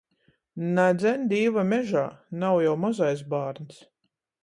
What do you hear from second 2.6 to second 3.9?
jau mozais bārns.